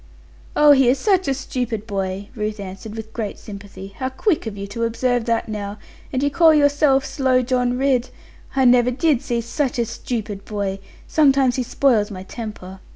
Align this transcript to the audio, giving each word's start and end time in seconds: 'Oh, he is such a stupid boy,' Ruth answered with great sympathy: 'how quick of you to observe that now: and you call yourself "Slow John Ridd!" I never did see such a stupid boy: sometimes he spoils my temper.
'Oh, 0.55 0.71
he 0.71 0.89
is 0.89 0.97
such 0.97 1.27
a 1.27 1.33
stupid 1.35 1.85
boy,' 1.85 2.27
Ruth 2.35 2.59
answered 2.59 2.95
with 2.95 3.13
great 3.13 3.37
sympathy: 3.37 3.93
'how 3.97 4.09
quick 4.09 4.47
of 4.47 4.57
you 4.57 4.65
to 4.65 4.83
observe 4.83 5.25
that 5.25 5.47
now: 5.47 5.77
and 6.11 6.23
you 6.23 6.31
call 6.31 6.55
yourself 6.55 7.05
"Slow 7.05 7.43
John 7.43 7.77
Ridd!" 7.77 8.09
I 8.55 8.65
never 8.65 8.89
did 8.89 9.21
see 9.21 9.41
such 9.41 9.77
a 9.77 9.85
stupid 9.85 10.43
boy: 10.43 10.79
sometimes 11.07 11.57
he 11.57 11.61
spoils 11.61 12.09
my 12.09 12.23
temper. 12.23 12.79